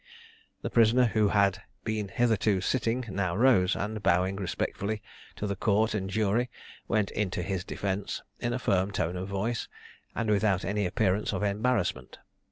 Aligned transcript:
The 0.63 0.71
prisoner, 0.71 1.05
who 1.05 1.27
had 1.27 1.61
been 1.83 2.07
hitherto 2.07 2.59
sitting, 2.61 3.05
now 3.07 3.35
rose, 3.35 3.75
and, 3.75 4.01
bowing 4.01 4.35
respectfully 4.37 4.99
to 5.35 5.45
the 5.45 5.55
court 5.55 5.93
and 5.93 6.09
jury, 6.09 6.49
went 6.87 7.11
into 7.11 7.43
his 7.43 7.63
defence, 7.63 8.23
in 8.39 8.51
a 8.51 8.57
firm 8.57 8.89
tone 8.89 9.15
of 9.15 9.27
voice, 9.27 9.67
and 10.15 10.31
without 10.31 10.65
any 10.65 10.87
appearance 10.87 11.33
of 11.33 11.43
embarrassment. 11.43 12.17